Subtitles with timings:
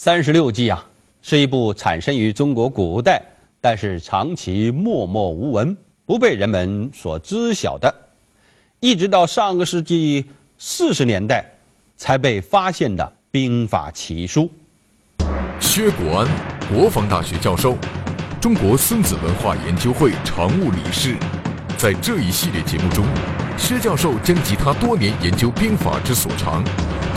[0.00, 0.86] 三十六计啊，
[1.22, 3.20] 是一部产生于中国古代，
[3.60, 7.92] 但是长期默默无闻、不被人们所知晓的，
[8.78, 10.24] 一直到上个世纪
[10.56, 11.44] 四十年代
[11.96, 13.12] 才被发现的。
[13.32, 14.48] 兵法奇书，
[15.58, 16.28] 薛国安，
[16.72, 17.76] 国防大学教授，
[18.40, 21.16] 中国孙子文化研究会常务理事。
[21.76, 23.04] 在这一系列节目中，
[23.56, 26.62] 薛教授将集他多年研究兵法之所长，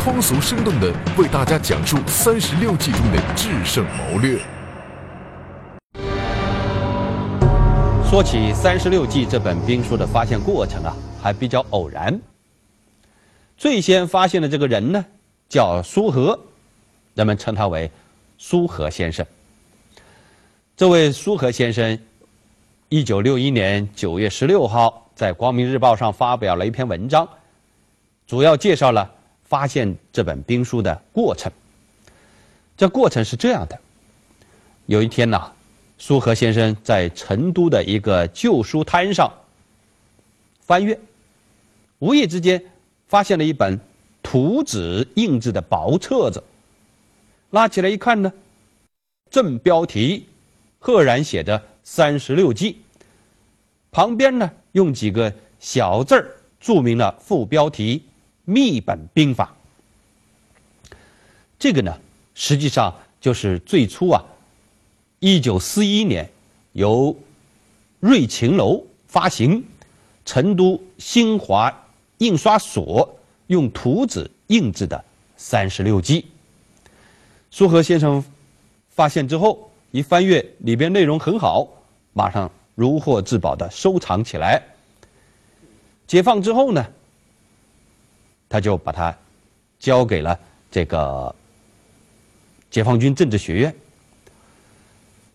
[0.03, 4.39] 通俗生动的为大家讲述三十六计中的制胜谋略。
[8.09, 12.19] 说起《三十六计》这本兵书的发现过程啊，还比较偶然。
[13.55, 15.05] 最先发现的这个人呢？
[15.47, 16.39] 叫苏和，
[17.13, 17.91] 人们称他为
[18.39, 19.23] 苏和先生。
[20.75, 21.99] 这位苏和先生，
[22.89, 27.29] 一九六一年九月十六号在《光明日报》上发表了一篇文章，
[28.25, 29.07] 主要介绍了
[29.51, 31.51] 发现这本兵书的过程。
[32.77, 33.77] 这过程是这样的：
[34.85, 35.51] 有一天呐，
[35.97, 39.29] 苏和先生在成都的一个旧书摊上
[40.61, 40.97] 翻阅，
[41.99, 42.63] 无意之间
[43.09, 43.77] 发现了一本。
[44.23, 46.41] 图纸印制的薄册子，
[47.49, 48.31] 拉起来一看呢，
[49.31, 50.27] 正标题
[50.77, 52.83] 赫然写着“三十六计”，
[53.91, 58.03] 旁边呢用几个小字儿注明了副标题
[58.45, 59.55] “秘本兵法”。
[61.59, 61.97] 这个呢，
[62.33, 64.23] 实际上就是最初啊，
[65.19, 66.29] 一九四一年
[66.73, 67.15] 由
[67.99, 69.63] 瑞琴楼发行，
[70.25, 71.85] 成都新华
[72.17, 73.17] 印刷所。
[73.47, 75.03] 用图纸印制的
[75.35, 76.25] 三十六计，
[77.49, 78.23] 苏和先生
[78.89, 81.67] 发现之后，一翻阅里边内容很好，
[82.13, 84.63] 马上如获至宝的收藏起来。
[86.07, 86.87] 解放之后呢，
[88.51, 89.15] 他就把它
[89.79, 90.37] 交给了
[90.69, 91.33] 这个
[92.69, 93.73] 解放军政治学院。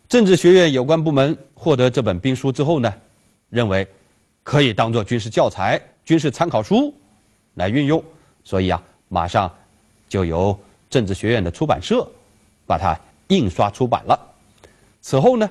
[0.07, 2.93] 政治学院有关部门获得这本兵书之后呢，
[3.49, 3.89] 认为
[4.43, 6.95] 可以当做军事教材、军事参考书。
[7.55, 8.05] 来运用，
[8.45, 9.51] 所以啊，马上
[10.11, 10.55] 就由
[10.91, 12.07] 政治学院的出版社
[12.67, 12.95] 把它
[13.29, 14.21] 印刷出版了。
[15.01, 15.49] 此后呢，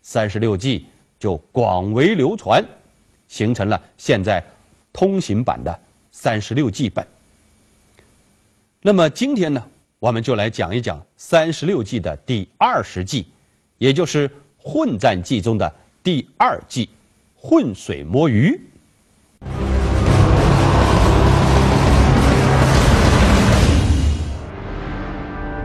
[0.00, 0.86] 三十六计
[1.18, 2.64] 就广为流传，
[3.26, 4.40] 形成了现在
[4.92, 5.76] 通行版的
[6.10, 7.06] 三十六计本。
[8.82, 9.62] 那么今天呢，
[9.98, 13.26] 我们就来讲一讲三十六计的第二十计，
[13.78, 16.88] 也就是混战计中的第二计——
[17.36, 18.60] 浑水摸鱼。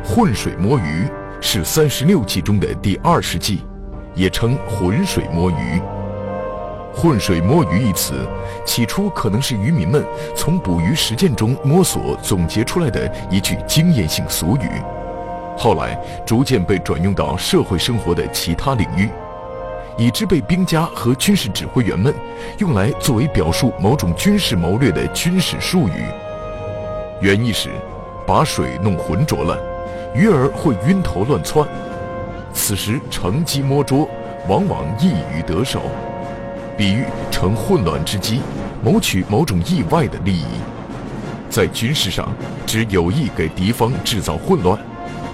[0.03, 1.07] 浑水摸鱼
[1.41, 3.59] 是三十六计中的第二十计，
[4.13, 5.81] 也称浑水摸鱼。
[6.95, 8.25] 浑水摸鱼一词，
[8.65, 14.81] 起初可能是渔民们从捕鱼实践中摸索总结出来的一句经验性俗语，
[15.57, 19.09] 后来逐渐被转用到社会生活的其他领域，
[19.97, 22.13] 以致被兵家和军事指挥员们
[22.59, 26.05] 用来作为表述某种军事谋略的军事术语。
[27.19, 27.69] 原意是
[28.25, 29.57] 把水弄浑浊了。
[30.15, 31.67] 鱼儿会晕头乱窜，
[32.53, 34.07] 此时乘机摸捉，
[34.47, 35.81] 往往易于得手。
[36.77, 38.41] 比喻乘混乱之机，
[38.83, 40.45] 谋取某种意外的利益。
[41.49, 42.27] 在军事上，
[42.65, 44.77] 指有意给敌方制造混乱，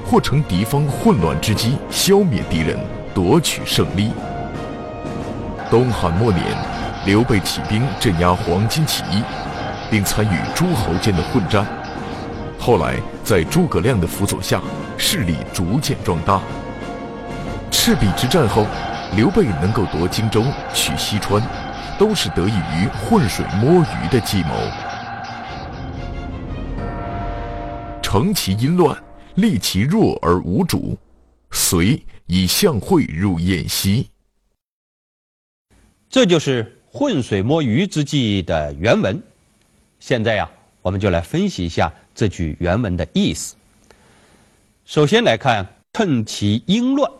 [0.05, 2.77] 或乘敌方混乱之机消灭敌人，
[3.11, 4.11] 夺取胜利。
[5.71, 6.45] 东汉末年，
[7.07, 9.23] 刘备起兵镇压黄巾起义，
[9.89, 11.65] 并参与诸侯间的混战。
[12.59, 14.61] 后来，在诸葛亮的辅佐下，
[14.95, 16.39] 势力逐渐壮大。
[17.71, 18.67] 赤壁之战后，
[19.13, 20.41] 刘备能够夺荆州、
[20.73, 21.41] 取西川，
[21.99, 24.55] 都是得益于浑水摸鱼的计谋。
[28.01, 28.97] 乘其阴乱，
[29.35, 30.97] 利其弱而无主，
[31.51, 34.09] 遂以相会入燕西。
[36.09, 39.21] 这就是浑水摸鱼之计的原文。
[39.99, 40.49] 现在呀，
[40.81, 43.55] 我们就来分析一下这句原文的意思。
[44.85, 47.11] 首先来看“趁其阴乱”，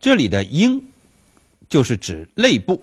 [0.00, 0.90] 这里的“阴”
[1.68, 2.82] 就是指内部，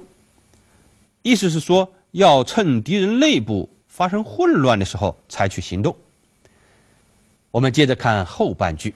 [1.22, 5.96] 意思是说要趁敌人内部发生混乱的时候采取行动。
[7.52, 8.94] 我们接着看后半句：“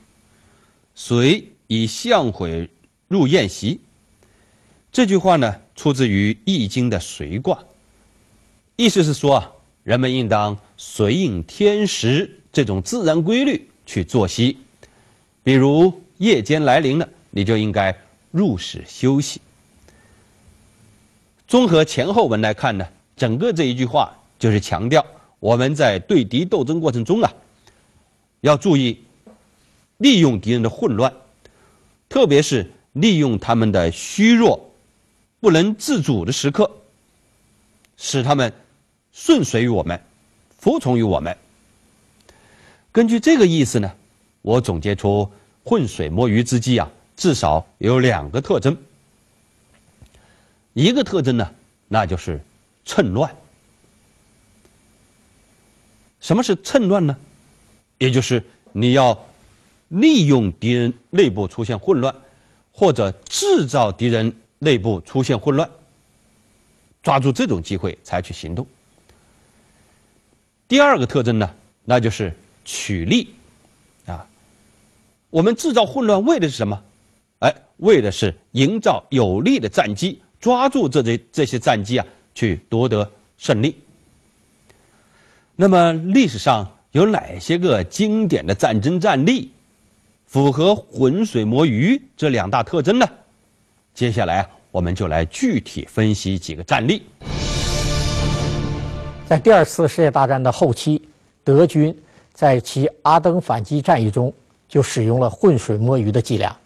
[0.95, 2.69] 隋以相悔
[3.07, 3.79] 入宴席。”
[4.91, 7.63] 这句话呢，出自于《易经》的随卦，
[8.75, 9.51] 意思是说啊，
[9.83, 14.57] 人们应当随应天时这种自然规律去作息。
[15.43, 17.95] 比如夜间来临了，你就应该
[18.37, 19.41] 入室休息。
[21.47, 25.05] 综合前后文来看呢，整个这一句话就是强调
[25.39, 27.33] 我们在对敌斗争过程中啊。
[28.41, 29.03] 要注意
[29.97, 31.11] 利用敌人的混乱，
[32.07, 34.71] 特别是利用他们的虚弱、
[35.39, 36.69] 不能自主的时刻，
[37.97, 38.53] 使他们
[39.11, 39.99] 顺随于我们，
[40.59, 41.35] 服从于我们。
[42.91, 43.91] 根据这个意思呢，
[44.43, 45.29] 我总结出
[45.63, 48.77] 浑水摸鱼之计啊，至少有两个特征。
[50.73, 51.51] 一个特征呢，
[51.89, 52.39] 那就是
[52.85, 53.35] 趁乱。
[56.19, 57.17] 什么是趁乱呢？
[57.97, 59.25] 也就是你要
[59.87, 62.13] 利用敌人内部出现混乱，
[62.71, 65.67] 或者制造敌人内部出现混乱，
[67.01, 68.67] 抓住这种机会采取行动。
[70.67, 71.49] 第二个特征呢，
[71.85, 72.31] 那就是
[72.65, 73.33] 取利
[74.05, 74.27] 啊。
[75.31, 76.83] 我们制造混乱为的是什么？
[77.77, 83.75] 为的是营造有利的战机，抓住这些这些战机啊，去夺得胜利。
[85.55, 86.69] 那么历史上。
[86.91, 89.51] 有哪些个经典的战争战例
[90.25, 93.05] 符合浑水摸鱼这两大特征呢？
[93.93, 97.03] 接下来我们就来具体分析几个战例。
[99.27, 101.07] 在第二次世界大战的后期，
[101.43, 101.95] 德军
[102.33, 104.33] 在其阿登反击战役中
[104.67, 106.57] 就使用了浑水摸鱼的伎俩。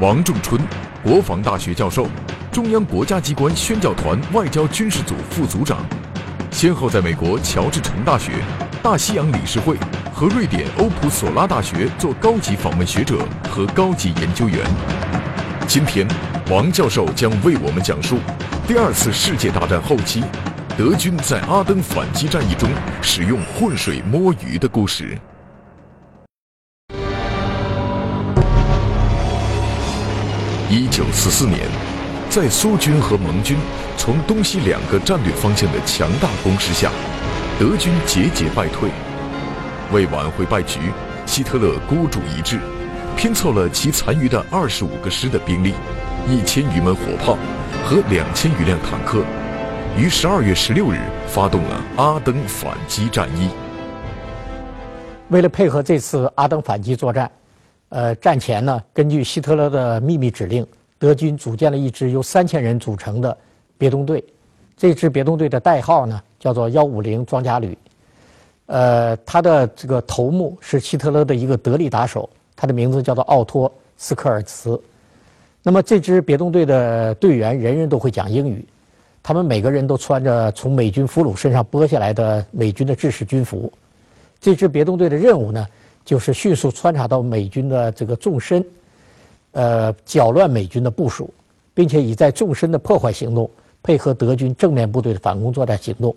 [0.00, 0.60] 王仲春，
[1.02, 2.06] 国防大学教授，
[2.52, 5.78] 中央国家机关宣教团外交军事组副组长，
[6.52, 8.30] 先后在美国乔治城大学。
[8.80, 9.76] 大西洋理事会
[10.14, 13.18] 和瑞典欧普索拉大学做高级访问学者
[13.50, 14.60] 和高级研究员。
[15.66, 16.06] 今天，
[16.48, 18.18] 王教授将为我们讲述
[18.68, 20.22] 第二次世界大战后期
[20.76, 22.70] 德军在阿登反击战役中
[23.02, 25.18] 使用浑水摸鱼的故事。
[30.70, 31.66] 一九四四年，
[32.28, 33.56] 在苏军和盟军
[33.96, 36.92] 从东西两个战略方向的强大攻势下。
[37.58, 38.90] 德军节节败退，
[39.92, 40.92] 为挽回败局，
[41.24, 42.60] 希特勒孤注一掷，
[43.16, 45.72] 拼凑了其残余的二十五个师的兵力、
[46.28, 47.38] 一千余门火炮
[47.82, 49.24] 和两千余辆坦克，
[49.96, 53.48] 于十二月十六日发动了阿登反击战役。
[55.28, 57.30] 为了配合这次阿登反击作战，
[57.90, 60.66] 呃，战前呢，根据希特勒的秘密指令，
[60.98, 63.36] 德军组建了一支由三千人组成的
[63.76, 64.22] 别动队。
[64.76, 66.22] 这支别动队的代号呢？
[66.38, 67.76] 叫做幺五零装甲旅，
[68.66, 74.80] 呃，他的这个头目是希特勒的一个得力打手，他的名字叫做奥托斯科尔茨。
[75.64, 78.64] 那么这支别动队的队员人人都会讲英语，
[79.20, 83.72] 他们每个人都穿着从美军俘虏身上剥下来的美军的制式军服。
[84.38, 85.66] 这支别动队的任务呢，
[86.08, 88.64] 就是迅速穿插到美军的这个纵深，
[89.52, 91.30] 呃，搅乱美军的部署，
[91.74, 93.50] 并且以在纵深的破坏行动
[93.82, 96.16] 配合德军正面部队的反攻作战行动。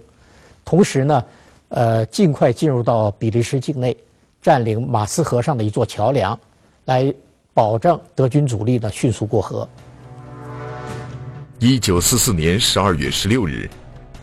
[0.63, 1.25] 同时呢，
[1.67, 3.97] 呃，尽快进入到比利时境内，
[4.41, 6.39] 占领马斯河上的一座桥梁，
[6.85, 7.13] 来
[7.53, 9.67] 保证德军主力的迅速过河。
[11.59, 13.69] 一九四四年十二月十六日，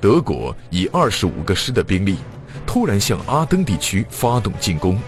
[0.00, 2.16] 德国以二十五个师的兵力，
[2.66, 4.98] 突然向阿登地区发动进攻，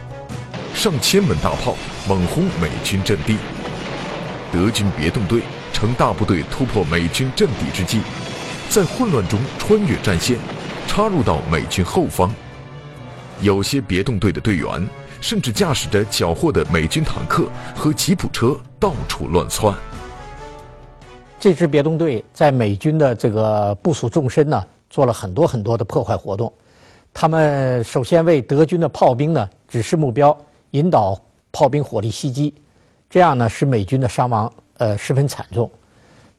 [0.74, 1.76] 上千门大炮
[2.08, 3.36] 猛轰美军阵地。
[4.52, 8.00] 德军别动队乘大部队突破美军阵地之际，
[8.68, 10.38] 在混乱中穿越战线。
[10.86, 12.34] 插入到美军后方，
[13.40, 14.84] 有些别动队的队员
[15.20, 19.72] 甚至驾驶着缴获的美军坦克和吉普车到处乱窜。
[21.38, 24.60] 这支别动队在美军的这个部署纵深呢，
[24.90, 26.52] 做了很多很多的破坏活动。
[27.14, 30.36] 他们首先为德军的炮兵呢指示目标，
[30.72, 31.18] 引导
[31.52, 32.54] 炮兵火力袭击，
[33.08, 35.70] 这样呢使美军的伤亡呃十分惨重。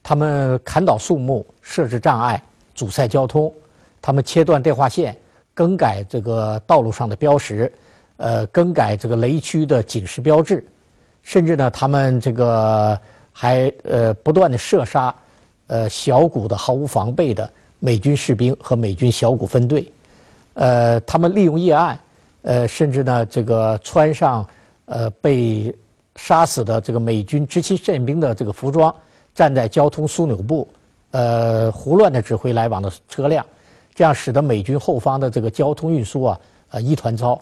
[0.04, 2.42] 他们砍倒树木，设置障碍，
[2.74, 3.54] 阻塞交通。
[4.02, 5.16] 他们切断电话线，
[5.54, 7.72] 更改这个道路上的标识，
[8.18, 10.66] 呃，更改这个雷区的警示标志，
[11.22, 13.00] 甚至呢，他们这个
[13.32, 15.14] 还呃不断的射杀
[15.68, 17.48] 呃小股的毫无防备的
[17.78, 19.92] 美军士兵和美军小股分队，
[20.56, 22.00] 呃，他们利用夜暗，
[22.44, 24.48] 呃，甚至呢这个穿上
[24.86, 25.74] 呃被
[26.16, 28.94] 杀死的这个美军执勤宪兵的这个服装，
[29.34, 30.68] 站在交通枢纽部，
[31.12, 33.46] 呃，胡乱的指挥来往的车辆，
[33.94, 36.40] 这样使得美军后方的这个交通运输啊，
[36.72, 37.40] 呃一团糟。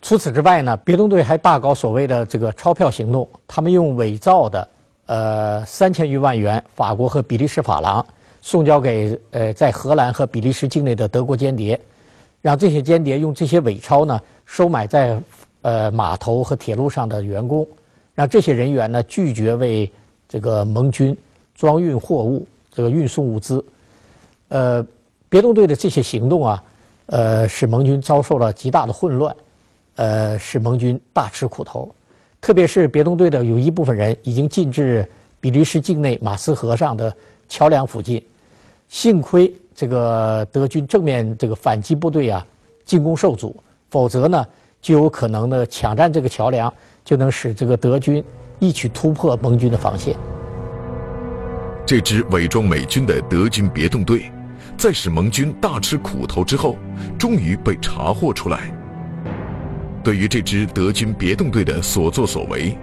[0.00, 3.28] 除此之外呢，别动队还大搞所谓的这个钞票行动。
[3.46, 4.68] 他们用伪造的
[5.06, 8.04] 呃三千余万元法国和比利时法郎
[8.40, 11.80] 送交给呃在荷兰和比利时境内的德国间谍，
[12.42, 15.18] 让这些间谍用这些伪钞呢收买在
[15.62, 17.66] 呃码头和铁路上的员工，
[18.14, 19.90] 让这些人员呢拒绝为
[20.28, 21.16] 这个盟军
[21.54, 23.64] 装运货物、这个运送物资。
[24.48, 24.86] 呃，
[25.28, 26.62] 别动队的这些行动啊，
[27.06, 29.34] 呃，使盟军遭受了极大的混乱。
[29.94, 31.94] 呃，使盟军大吃苦头，
[32.40, 35.08] 特别是别动队的有一部分人已经进至
[35.38, 37.14] 比利时境内马斯河上的
[37.48, 38.22] 桥梁附近。
[38.88, 42.46] 幸亏这个德军正面这个反击部队啊
[42.84, 43.56] 进攻受阻，
[43.90, 44.44] 否则呢
[44.80, 46.72] 就有可能呢抢占这个桥梁，
[47.04, 48.22] 就能使这个德军
[48.58, 50.16] 一举突破盟军的防线。
[51.84, 54.30] 这支伪装美军的德军别动队，
[54.76, 56.76] 在使盟军大吃苦头之后，
[57.18, 58.72] 终于被查获出来。
[60.02, 62.76] 对于这支德军别动队的所作所为，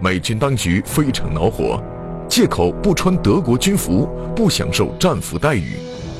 [0.00, 1.82] 美军当局非常恼火，
[2.28, 5.76] 借口不穿德国军服、不享受战俘待遇，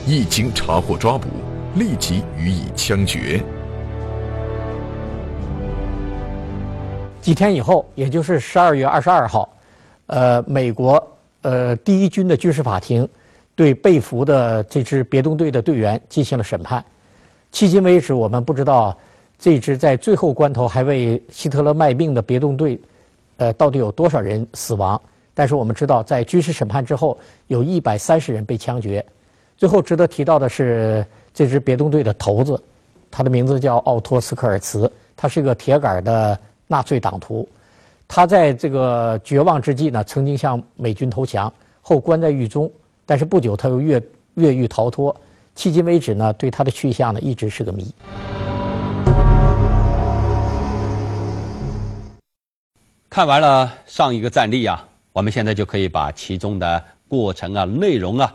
[0.07, 1.29] 一经查获抓捕，
[1.77, 3.43] 立即予以枪决。
[7.23, 9.49] 几天以后，也就是十二月二十二号，
[10.09, 11.03] 呃，美国
[11.41, 13.09] 呃第一军的军事法庭
[13.55, 16.85] 对被俘的这支别动队的队员进行了审判。
[17.51, 18.97] 迄今为止，我们不知道。
[19.37, 22.79] 这支在最后关头还为希特勒卖命的别动队，
[23.39, 25.01] 呃，到底有多少人死亡？
[25.33, 29.05] 但是我们知道，在军事审判之后，有一百三十人被枪决。
[29.57, 32.61] 最后值得提到的是，这支别动队的头子，
[33.11, 37.49] 他的名字叫奥托斯科尔茨，他是个铁杆的纳粹党徒。
[38.09, 42.71] 他在这个绝望之际呢，曾经向美军投降，后关在狱中，
[43.07, 44.03] 但是不久他又越
[44.35, 45.15] 越狱逃脱。
[45.57, 47.95] 迄今为止呢，对他的去向呢，一直是个谜。
[53.09, 58.35] 看完了上一个战例啊，我们现在就可以把其中的过程啊、内容啊，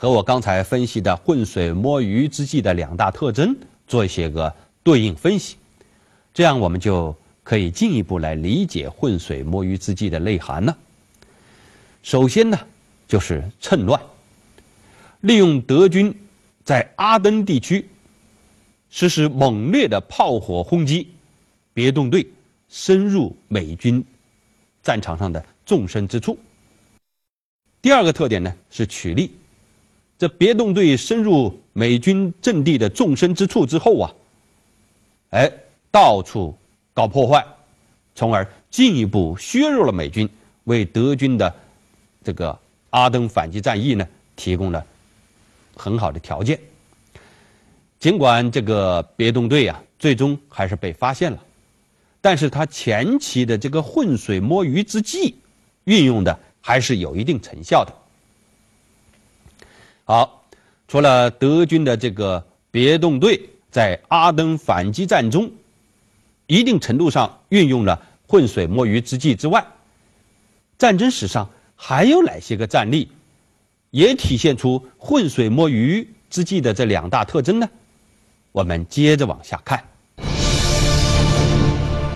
[0.00, 3.56] 和我刚才分析的浑水摸鱼之计的两大特征
[3.88, 5.56] 做一些个对应分析，
[6.32, 7.12] 这样我们就
[7.42, 10.78] 可以进一步来理解浑水摸鱼之计的内涵了。
[12.04, 12.56] 首先呢，
[13.08, 14.00] 就是趁乱，
[15.22, 16.16] 利用德军
[16.62, 17.84] 在阿登地区
[18.90, 21.08] 实施猛烈的炮火轰击，
[21.74, 22.24] 别动队。
[22.70, 24.04] 深入美军
[24.82, 26.38] 战场上的纵深之处。
[27.80, 29.30] 第二个特点呢是取利，
[30.18, 34.12] 这别动队深入美军阵地的纵深之处之后啊，
[35.30, 35.50] 哎，
[35.92, 36.52] 到处
[36.92, 37.46] 搞破坏，
[38.16, 40.28] 从而进一步削弱了美军，
[40.64, 41.54] 为德军的
[42.24, 42.58] 这个
[42.90, 44.84] 阿登反击战役呢提供了
[45.76, 46.58] 很好的条件。
[48.00, 51.44] 尽管这个别动队啊，最终还是被发现了。
[52.20, 55.36] 但是他前期的这个浑水摸鱼之计，
[55.84, 57.94] 运用的还是有一定成效的。
[60.10, 60.42] 好，
[60.86, 65.50] 除了德军的这个别动队在阿登反击战中，
[66.46, 69.62] 一定程度上运用了浑水摸鱼之计之外，
[70.78, 71.46] 战争史上
[71.76, 73.10] 还有哪些个战例，
[73.90, 77.68] 也体现出浑水摸鱼之计的这两大特征呢？
[78.50, 79.84] 我们接着往下看。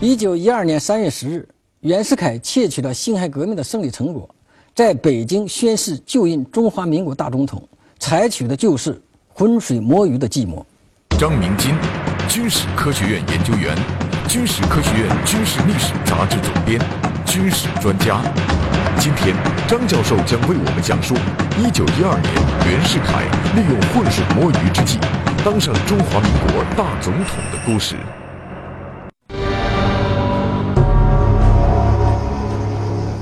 [0.01, 1.47] 一九一二年三月十日，
[1.81, 4.35] 袁世凯窃取了辛亥革命的胜利成果，
[4.75, 7.69] 在北京宣誓就任中华民国大总统，
[8.03, 9.01] 采取的就是
[9.33, 10.67] 浑水摸鱼的计谋。
[11.11, 11.73] 张明金，
[12.29, 13.77] 军事科学院研究员，
[14.27, 16.81] 军事科学院军事历史杂志总编，
[17.25, 18.21] 军事专家。
[18.99, 19.37] 今天，
[19.69, 21.15] 张教授将为我们讲述
[21.57, 22.35] 一九一二年
[22.69, 23.23] 袁世凯
[23.55, 24.99] 利用浑水摸鱼之计，
[25.45, 27.95] 当上中华民国大总统的故事。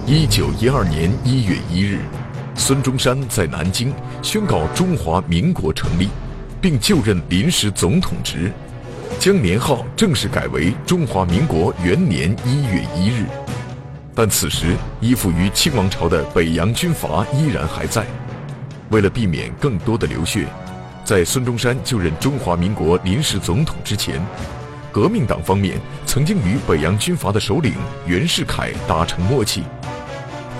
[0.06, 1.98] 一九一二年一月一日，
[2.60, 3.90] 孙中山在南京
[4.22, 6.10] 宣告中华民国成立，
[6.60, 8.52] 并就任临时总统职，
[9.18, 13.24] 将年号正式改为中华民国元年一月一日。
[14.14, 18.04] 但此时依附于清王朝的北洋军阀依然还在。
[18.90, 20.44] 为了避免更多的流血，
[21.02, 24.20] 在孙中山就任中华民国临时总统之前，
[24.92, 27.72] 革命党方面曾经与北洋军阀的首领
[28.06, 29.62] 袁世凯达成默契，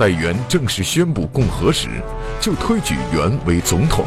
[0.01, 1.87] 待袁正式宣布共和时，
[2.41, 4.07] 就推举袁为总统。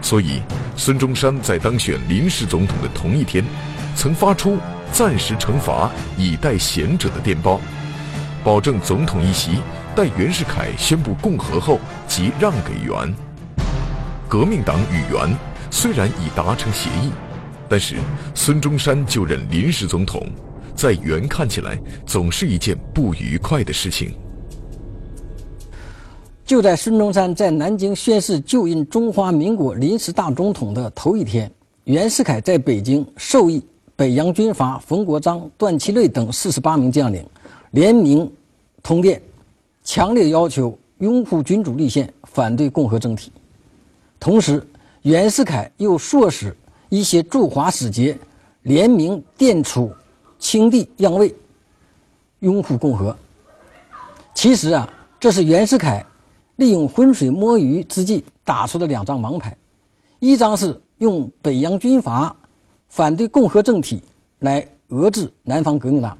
[0.00, 0.40] 所以，
[0.76, 3.44] 孙中山在当选临时总统的同一天，
[3.94, 4.56] 曾发出
[4.90, 7.60] 暂时惩罚以待贤者的电报，
[8.42, 9.58] 保证总统一席
[9.94, 13.14] 待袁世凯宣布共和后即让给袁。
[14.26, 15.36] 革命党与袁
[15.70, 17.12] 虽然已达成协议。
[17.68, 17.96] 但是，
[18.34, 20.26] 孙中山就任临时总统，
[20.74, 24.14] 在袁看起来总是一件不愉快的事情。
[26.44, 31.50] 就在孙中山在南京宣誓就任中华民国临时大总统的头一天，
[31.84, 33.64] 袁世凯在北京授意
[33.96, 37.24] 北洋军阀冯国璋、段祺瑞等四十八名将领
[37.70, 38.30] 联名
[38.82, 39.20] 通电，
[39.84, 43.32] 强烈要求拥护君主立宪，反对共和政体。
[44.20, 44.66] 同时，
[45.02, 46.54] 袁世凯又唆使。
[46.88, 48.14] 一些驻华使节
[48.64, 49.90] 联名电出
[50.38, 51.34] 清帝让位，
[52.40, 53.16] 拥护共和。
[54.34, 54.86] 其实啊，
[55.18, 56.04] 这是袁世凯
[56.62, 59.56] 利用浑水摸鱼之际打出的两张王牌：
[60.20, 62.36] 一张是用北洋军阀
[62.88, 64.00] 反对共和政体
[64.38, 66.16] 来遏制南方革命党；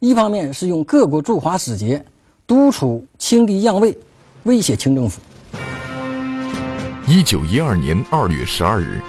[0.00, 2.04] 一方面是用各国驻华使节
[2.48, 3.96] 督促清帝让位，
[4.42, 5.20] 威胁清政府。
[7.06, 9.00] 一九一二年二月十二日。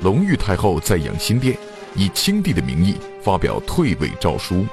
[0.00, 1.56] 隆裕太后在养心殿
[1.94, 4.64] 以清帝的名义发表退位诏书，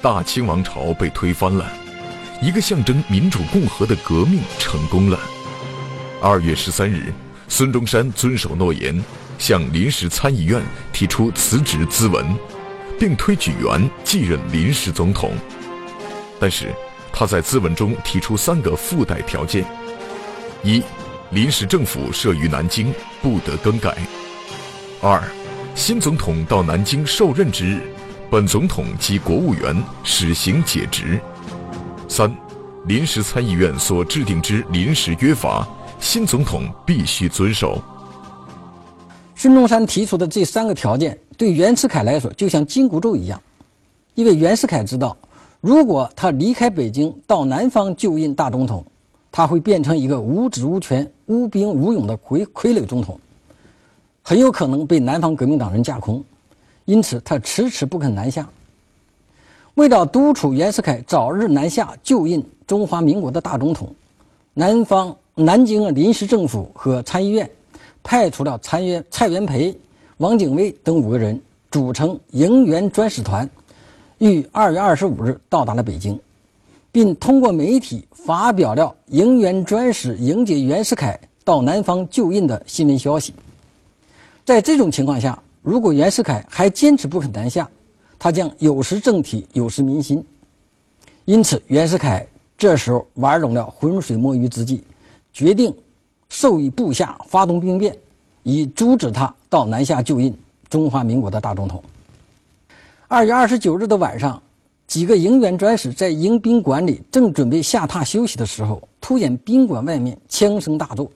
[0.00, 1.66] 大清王朝被推翻了，
[2.44, 5.18] 一个象征民主共和的革命成功了。
[6.20, 7.10] 二月十三日，
[7.48, 9.02] 孙中山遵守诺言，
[9.38, 12.22] 向临时参议院提出辞职咨文，
[13.00, 15.32] 并推举袁继任临时总统。
[16.38, 16.70] 但是
[17.10, 19.64] 他在咨文中提出三个附带条件：
[20.62, 20.82] 一，
[21.30, 23.96] 临时政府设于南京，不得更改。
[25.00, 25.18] 二，
[25.74, 27.80] 新总统到南京受任之日，
[28.30, 31.18] 本总统及国务员始行解职。
[32.16, 32.32] 三，
[32.86, 35.66] 临时参议院所制定之临时约法，
[35.98, 37.82] 新总统必须遵守。
[39.34, 43.42] 孙中山提出的这三个条件，对袁世凯来说就像紧箍咒一样，
[44.14, 45.16] 因为袁世凯知道，
[45.60, 48.86] 如果他离开北京到南方就任大总统，
[49.32, 53.18] 他会变成一个无职无权、无兵无勇的傀傀儡总统。
[54.22, 56.22] 很有可能被南方革命党人架空，
[56.84, 58.48] 因此他迟迟不肯南下。
[59.74, 63.92] 为了督促袁世凯早日南下就任中华民国的大总统，
[64.52, 67.48] 南方南京临时政府和参议院
[68.00, 69.76] 派出了参员蔡元培、
[70.18, 71.40] 王景威等五个人，
[71.72, 73.48] 组成迎袁专使团，
[74.18, 76.16] 于二月二十五日到达了北京，
[76.92, 83.34] 并通过媒体发表了迎袁专使迎接袁世凯到南方就任的新闻消息。
[84.44, 87.68] 在这种情况下，如果袁世凯还坚持不肯南下，
[88.18, 90.24] 他将有失政体，有失民心。
[91.24, 94.82] 因此，袁世凯这时候玩弄了浑水摸鱼之计，
[95.32, 95.74] 决定
[96.28, 97.96] 授意部下发动兵变，
[98.42, 100.34] 以阻止他到南下就任
[100.68, 101.82] 中华民国的大总统。
[103.08, 104.42] 二月二十九日的晚上，
[104.86, 111.10] 几个迎援专使在迎宾馆里正准备下榻休息的时候，突然宾馆外面枪声大作。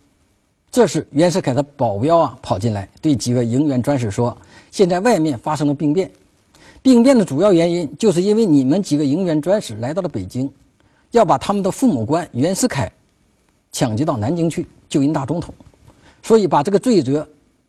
[0.70, 4.36] 这时，袁世凯的保镖啊跑进来，对几个营员专使说
[4.70, 6.10] ：“现在外面发生了兵变，
[6.82, 10.50] 兵变的主要原因就是因为你们几个营员专使来到了北京，
[11.10, 12.90] 要把他们的父母官袁世凯
[13.72, 15.52] 抢劫到南京去就任大总统，
[16.22, 17.26] 所以把这个罪责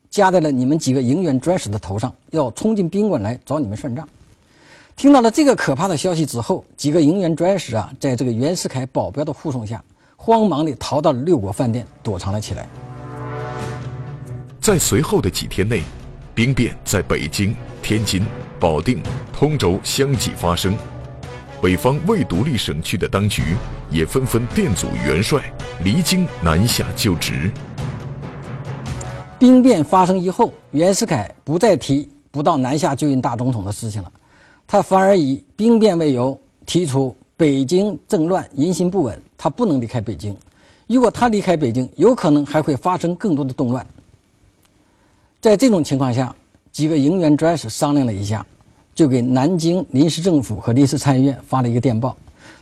[0.09, 4.07] 加在了你们几个营员专使的头上，要冲进宾馆来找你们算账。”
[4.95, 9.81] 听到了这个可怕的消息之后，几个营员专使啊，在这个袁世凯保镖的护送下，
[10.17, 12.67] 慌忙地逃到了六国饭店躲藏了起来。
[14.59, 15.83] 在随后的几天内，
[16.35, 18.25] 兵变在北京、天津、
[18.59, 20.75] 保定、通州相继发生。
[21.61, 23.55] 北方未独立省区的当局
[23.89, 25.41] 也纷纷电阻元帅
[25.83, 27.51] 离京南下就职。
[29.37, 34.11] 兵变发生以后，袁世凯不再提不到南下就任大总统的事情了，
[34.67, 40.35] 他反而以兵变为由提出北京政乱人心不稳，他不能离开北京。
[40.87, 43.85] 如果他离开北京，有可能还会发生更多的动乱。
[45.39, 46.35] 在这种情况下，
[46.71, 48.45] 几个营员专使商量了一下，
[48.95, 52.15] 就给南京临时政府和临时参议院发了一个电报。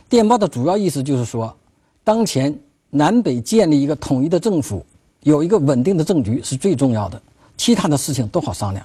[0.08, 1.54] 电报的主要意思就是说，
[2.02, 2.56] 当前
[2.90, 4.84] 南北建立一个统一的政府，
[5.22, 7.20] 有一个稳定的政局是最重要的，
[7.56, 8.84] 其他的事情都好商量。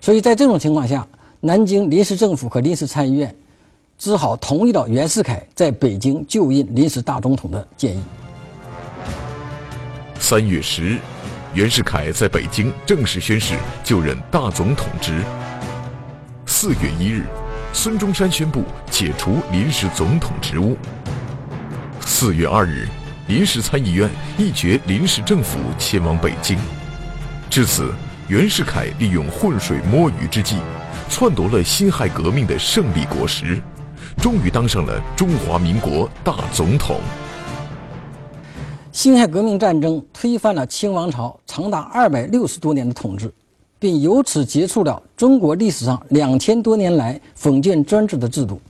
[0.00, 1.06] 所以在这种情况下，
[1.40, 3.34] 南京临时政府和临时参议院
[3.96, 8.02] 只好同意了袁世凯在北京就任临时大总统的建议。
[10.18, 10.98] 三月十日。
[11.54, 15.22] 袁世凯在北京正式宣誓就任大总统职，
[16.46, 17.22] 四月一日，
[17.72, 20.76] 孙中山宣布解除临时总统职务。
[22.00, 22.88] 四月二日，
[23.28, 26.58] 临时参议院议决临时政府迁往北京。
[27.48, 27.94] 至此，
[28.26, 30.56] 袁世凯利用浑水摸鱼之计，
[31.08, 33.62] 篡夺了辛亥革命的胜利果实，
[34.16, 37.00] 终于当上了中华民国大总统。
[38.94, 43.28] 辛亥革命战争推翻了清王朝长达二百六十多年的统治，
[43.76, 48.60] 并由此结束了中国历史上两千多年来封建专制的制度。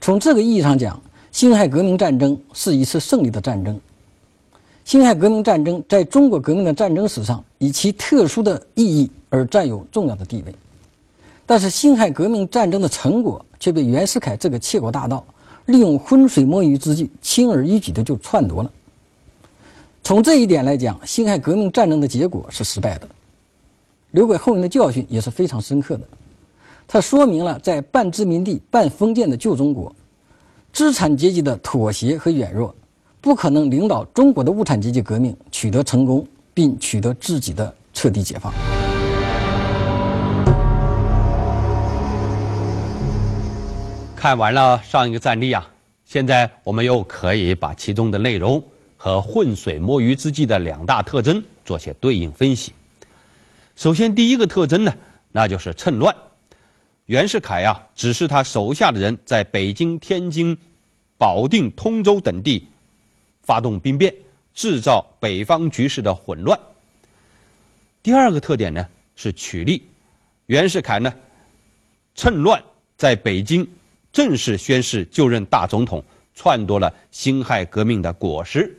[0.00, 3.78] 从这个意义上讲，辛亥革命战争是一次胜利的战争。
[4.84, 10.54] 辛亥革命战争在中国革命的战争史上以其特殊的意义而占有重要的地位。
[11.44, 15.24] 但是，辛亥革命战争的成果却被袁世凯这个窃国大盗
[15.66, 18.70] 利用浑水摸鱼之计，轻而易举的就篡夺了。
[20.02, 23.06] 从这一点来讲，辛亥革命战争的结果是失败的，
[24.12, 26.02] 留给后人的教训也是非常深刻的。
[26.86, 29.94] 它说明了在半殖民地半封建的旧中国，
[30.72, 32.74] 资产阶级的妥协和软弱，
[33.20, 38.50] 不可能领导中国的无产阶级革命取得成功，并取得自己的彻底解放。
[44.16, 45.68] 看完了上一个战例啊，
[46.06, 48.62] 现在我们又可以把其中的内容。
[48.98, 52.72] 和浑水摸鱼之计的两大特征做些对应分析。
[53.76, 54.92] 首先，第一个特征呢，
[55.30, 56.14] 那就是趁乱。
[57.06, 60.58] 袁世凯呀，指示他手下的人在北京、天津、
[61.16, 62.66] 保定、通州等地
[63.42, 64.12] 发动兵变，
[64.52, 66.58] 制造北方局势的混乱。
[68.02, 68.84] 第二个特点呢，
[69.14, 69.86] 是取利。
[70.46, 71.14] 袁世凯呢，
[72.16, 72.60] 趁乱
[72.96, 73.66] 在北京
[74.12, 76.02] 正式宣誓就任大总统，
[76.34, 78.76] 篡夺了辛亥革命的果实。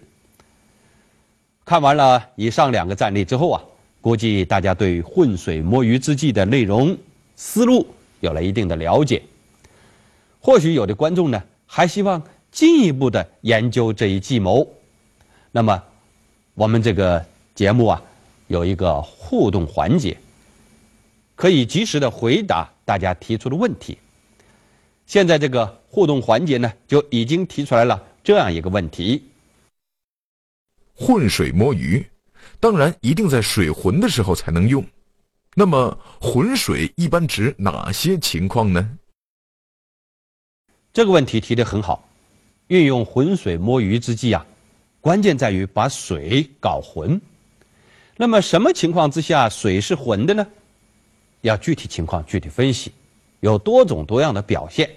[1.69, 3.61] 看完了以上两个战例之后啊，
[4.01, 6.97] 估计大家对浑水摸鱼之计的内容
[7.35, 7.85] 思路
[8.21, 9.21] 有了一定的了解。
[10.39, 14.67] 或许有的观众呢还希望进一步的研究这一计谋，
[15.51, 15.83] 那么
[16.55, 18.01] 我们这个节目啊
[18.47, 20.17] 有一个互动环节，
[21.35, 23.95] 可以及时的回答大家提出的问题。
[25.05, 29.28] 现在这个互动环节呢就已经提出来了这样一个问题。
[31.01, 32.05] 浑水摸鱼，
[32.59, 34.85] 当然一定在水浑的时候才能用。
[35.55, 38.97] 那么浑水一般指哪些情况呢？
[40.91, 42.05] 这个问题提得很好。
[42.67, 44.45] 运用浑水摸鱼之计啊，
[44.99, 47.19] 关键在于把水搞浑。
[48.17, 50.45] 那么什么情况之下水是浑的呢？
[51.41, 52.91] 要具体情况具体分析，
[53.39, 54.89] 有多种多样的表现。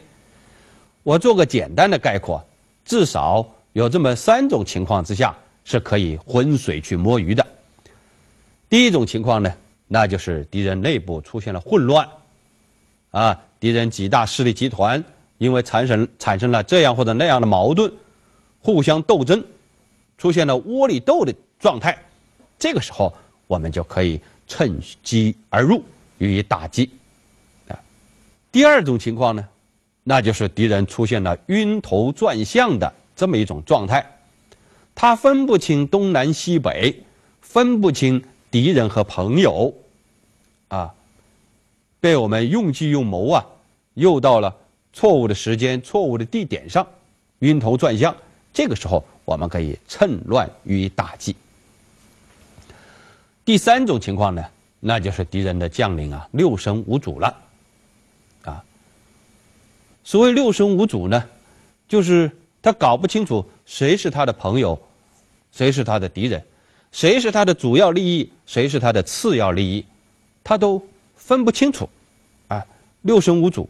[1.05, 2.45] 我做个简单的概括，
[2.85, 5.35] 至少有这么三种情况之下。
[5.65, 7.47] 是可以浑水去摸鱼的。
[8.69, 9.53] 第一种情况呢，
[9.87, 12.09] 那就是敌人内部出现了混乱，
[13.11, 15.03] 啊，敌人几大势力集团
[15.39, 17.93] 因为产生产生了这样或者那样的矛盾，
[18.61, 19.45] 互相斗争，
[20.17, 21.97] 出现了窝里斗的状态，
[22.59, 23.13] 这个时候
[23.47, 25.83] 我们就可以趁机而入
[26.19, 26.91] 予以打击。
[27.69, 27.79] 啊，
[28.51, 29.47] 第二种情况呢，
[30.03, 34.05] 那就是敌人出现了晕头转向的这么一种状态。
[34.95, 37.03] 他分不清东南西北，
[37.41, 39.75] 分不清敌人和朋友，
[40.69, 40.95] 啊，
[41.99, 43.45] 被我们用计用谋啊，
[43.95, 44.55] 诱到了
[44.93, 46.87] 错误的时间、错误的地点上，
[47.41, 48.15] 晕头转向。
[48.53, 51.35] 这个时候，我们可以趁乱予以打击。
[53.45, 54.45] 第三种情况呢，
[54.79, 57.37] 那就是敌人的将领啊六神无主了，
[58.43, 58.63] 啊，
[60.05, 61.29] 所谓六神无主呢，
[61.89, 62.31] 就是。
[62.65, 64.81] 他搞不清楚谁是他的朋友，
[65.53, 66.43] 谁是他的敌人，
[66.91, 69.85] 谁是他的主要利益，谁是他的次要利益，
[70.43, 70.83] 他都
[71.17, 71.89] 分不清楚，
[72.49, 72.65] 啊，
[73.03, 73.69] 六神无主，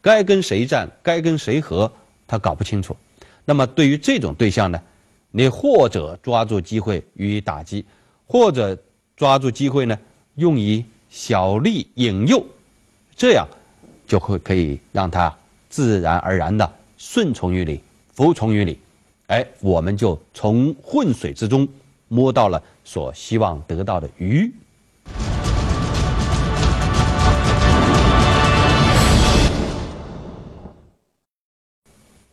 [0.00, 1.90] 该跟谁战，该跟谁和，
[2.26, 2.96] 他搞不清楚。
[3.44, 4.80] 那么对于这种对象呢，
[5.30, 7.84] 你或者抓住机会予以打击，
[8.26, 8.78] 或者
[9.16, 9.98] 抓住机会呢，
[10.36, 12.44] 用以小利引诱，
[13.16, 13.46] 这样
[14.06, 15.34] 就会可以让他
[15.68, 17.80] 自然而然的顺从于你。
[18.12, 18.78] 服从于你，
[19.30, 21.66] 哎，我们就从浑水之中
[22.08, 24.52] 摸到了所希望得到的鱼。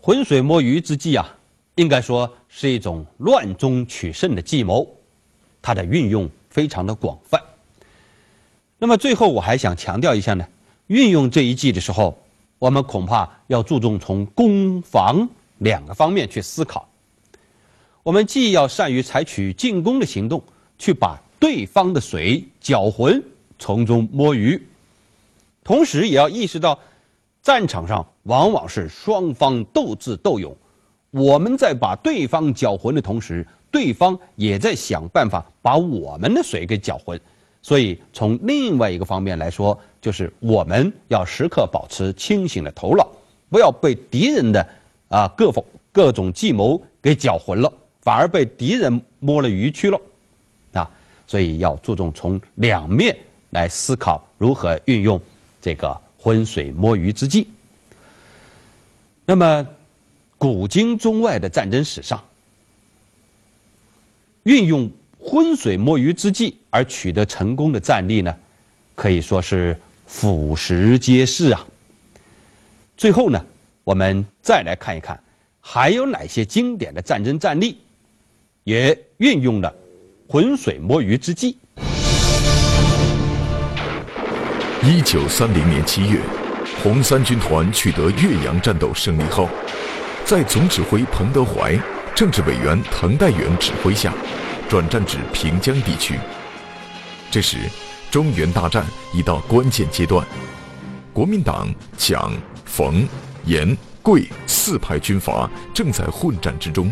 [0.01, 1.38] 浑水摸鱼之计啊，
[1.75, 4.88] 应该说是一种乱中取胜的计谋，
[5.62, 7.39] 它的运用非常的广泛。
[8.79, 10.43] 那么最后我还想强调一下呢，
[10.88, 12.17] 运用这一计的时候，
[12.57, 15.29] 我们恐怕要注重从攻防。
[15.62, 16.87] 两个方面去思考，
[18.08, 20.41] 我们既要善于采取进攻的行动，
[20.80, 23.22] 去把对方的水搅浑，
[23.60, 24.58] 从中摸鱼；
[25.62, 26.80] 同时也要意识到，
[27.43, 30.56] 战场上往往是双方斗智斗勇，
[31.12, 37.20] 我们在把对方搅浑的同时，对方也在想办法把我们的水给搅浑。
[37.62, 43.06] 所以，从另外一个方面来说，就是我们要时刻保持清醒的头脑，
[43.50, 44.65] 不要被敌人的
[45.10, 47.74] 啊各种各种计谋给搅浑了，
[48.08, 50.00] 反而被敌人摸了鱼去了
[50.72, 50.89] 啊！
[51.28, 53.13] 所以要注重从两面
[53.50, 55.22] 来思考如何运用
[55.62, 57.50] 这个浑水摸鱼之计。
[59.26, 59.67] 那么，
[60.38, 62.24] 古今中外的战争史上，
[64.43, 64.89] 运用。
[65.20, 68.34] 浑水摸鱼之计而取得成功的战例呢，
[68.96, 71.67] 可以说是俯拾皆是啊。
[72.96, 73.46] 最后呢，
[73.84, 75.22] 我们再来看一看，
[75.60, 77.78] 还有哪些经典的战争战例，
[78.67, 79.73] 也运用了
[80.27, 81.58] 浑水摸鱼之计。
[84.84, 86.19] 一九三零年七月，
[86.84, 89.47] 红三军团取得岳阳战斗胜利后，
[90.25, 91.80] 在总指挥彭德怀、
[92.13, 94.13] 政治委员滕代远指挥下。
[94.67, 96.19] 转战至平江地区。
[97.32, 97.56] 这时，
[98.12, 100.27] 中原大战已到关键阶段，
[101.13, 102.34] 国民党蒋、
[102.65, 103.08] 冯、
[103.45, 106.91] 阎、桂四派军阀正在混战之中。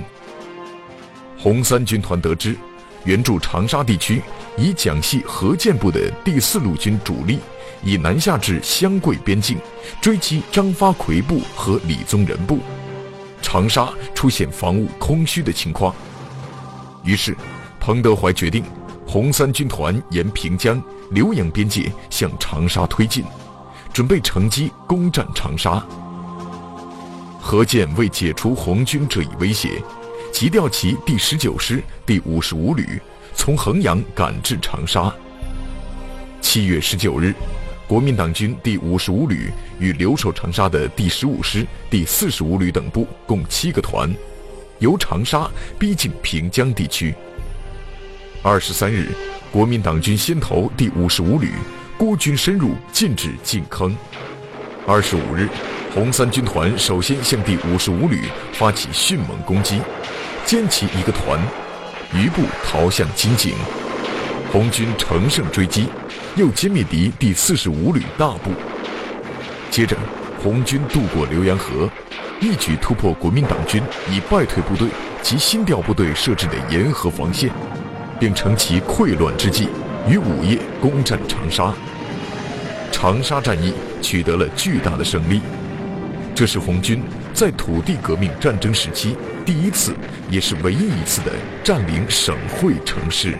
[1.45, 2.55] 红三军团得知，
[3.03, 4.19] 援助长沙地区
[4.57, 7.37] 以蒋系何健部的第四路军主力
[7.83, 9.55] 已南下至湘桂边境，
[10.01, 12.57] 追击张发奎部和李宗仁部，
[13.43, 15.93] 长沙出现防务空虚的情况。
[17.03, 17.37] 于是。
[17.79, 18.63] 彭德怀决定，
[19.05, 20.81] 红三军团沿平江、
[21.11, 23.23] 浏阳边界向长沙推进，
[23.93, 25.85] 准备乘机攻占长沙。
[27.39, 29.79] 何键为解除红军这一威胁，
[30.35, 32.99] 急调其第十九师第五十五旅
[33.33, 35.09] 从衡阳赶至长沙。
[36.41, 37.33] 七月十九日，
[37.87, 44.13] 国民党军第五十五旅与留守长沙的第十五师第四十五旅等部共七个团，
[44.79, 47.15] 由长沙逼近平江地区。
[48.43, 49.13] 二十三日，
[49.53, 51.53] 国民党军先头第五十五旅
[51.97, 53.95] 孤军深入，进至进坑。
[54.85, 55.47] 二十五日，
[55.95, 59.79] 红三军团首先向第五十五旅发起迅猛攻击，
[60.45, 61.39] 歼其一个团，
[62.13, 63.53] 余部逃向金井。
[64.51, 65.87] 红军乘胜追击，
[66.35, 68.51] 又歼灭敌第四十五旅大部。
[69.71, 69.95] 接着，
[70.43, 71.89] 红军渡过浏阳河，
[72.41, 73.81] 一举突破国民党军
[74.11, 74.89] 已败退部队
[75.21, 77.49] 及新调部队设置的沿河防线。
[78.19, 79.69] 并乘其溃乱之际，
[80.09, 81.73] 于午夜攻占长沙。
[82.91, 85.41] 长沙战役取得了巨大的胜利，
[86.35, 87.01] 这是红军
[87.33, 89.95] 在土地革命战争时期第一次，
[90.29, 91.31] 也是唯一一次的
[91.63, 93.37] 占领省会城市。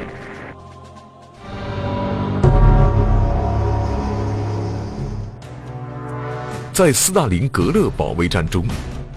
[6.72, 8.66] 在斯大林格勒保卫战中，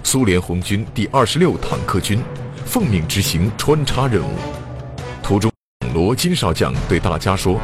[0.02, 2.20] 苏联红军第二十六坦克军
[2.66, 4.32] 奉命执行穿插任务。
[5.22, 5.52] 途中，
[5.94, 7.60] 罗金少将对大家说：“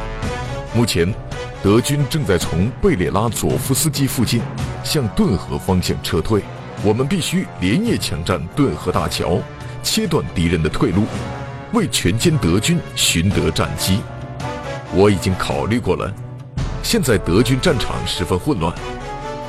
[0.73, 1.13] 目前，
[1.61, 4.41] 德军正在从贝列拉佐夫斯基附近
[4.85, 6.41] 向顿河方向撤退。
[6.83, 9.41] 我们必须连夜抢占顿河大桥，
[9.81, 11.03] 切断敌人的退路，
[11.73, 13.99] 为全歼德军寻得战机。
[14.93, 16.13] 我已经考虑过了。
[16.83, 18.71] 现在德军战场十分混乱，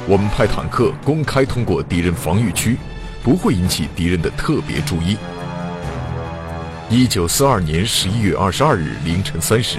[0.08, 2.78] 我们派坦克公开通过敌人防御区，
[3.22, 5.18] 不会引起敌人的特别注意。”
[6.88, 9.78] 一九四二年十一月二十二日凌晨三时，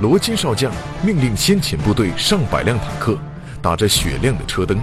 [0.00, 0.70] 罗金少将
[1.02, 3.18] 命令先遣部队上百辆坦克，
[3.60, 4.80] 打着雪亮的车灯，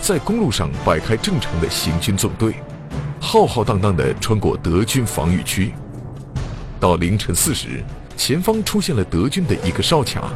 [0.00, 2.54] 在公路上摆开正常的行军纵队，
[3.20, 5.72] 浩浩荡荡地穿过德军防御区。
[6.80, 7.82] 到凌晨四时，
[8.16, 10.30] 前方出现了德军的一个哨卡，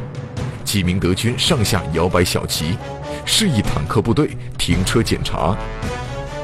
[0.63, 2.77] 几名德军上下摇摆小旗，
[3.25, 5.55] 示意坦克部队停车检查。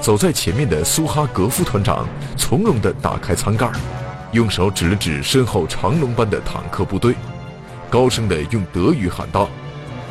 [0.01, 3.69] 走在前面的苏哈格夫团长从容地打开舱盖。
[4.33, 7.15] 用手指了指身后长龙般的坦克部队，
[7.89, 9.49] 高声地用德语喊道：“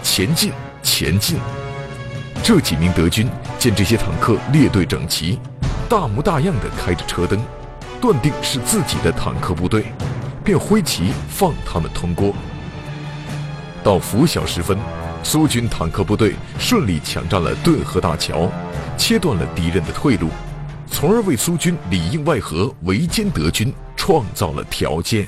[0.02, 0.50] 前进，
[0.96, 1.36] 前进！”
[2.42, 3.28] 这几名德军
[3.58, 5.38] 见这些坦克列队整齐，
[5.90, 7.38] 大模大样地开着车灯，
[8.00, 9.84] 断定是自己的坦克部队，
[10.42, 12.32] 便挥旗放他们通过。
[13.84, 14.78] 到拂晓时分，
[15.22, 18.50] 苏军坦克部队顺利抢占了顿河大桥，
[18.96, 20.30] 切断了敌人的退路，
[20.90, 23.70] 从而为苏军里应外合围歼德军。
[23.98, 25.26] 创造了条件。